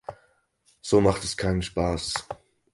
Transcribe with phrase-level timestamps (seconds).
[0.81, 2.27] So macht es keinen Spaß.